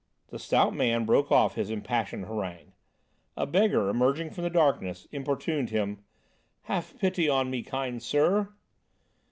The 0.29 0.39
stout 0.39 0.73
man 0.73 1.05
broke 1.05 1.31
off 1.31 1.53
his 1.53 1.69
impassioned 1.69 2.25
harangue. 2.25 2.73
A 3.37 3.45
beggar, 3.45 3.87
emerging 3.87 4.31
from 4.31 4.43
the 4.43 4.49
darkness, 4.49 5.05
importuned 5.11 5.69
him: 5.69 6.01
"Have 6.63 6.97
pity 6.97 7.29
on 7.29 7.51
me, 7.51 7.61
kind 7.61 8.01
sir." 8.01 8.51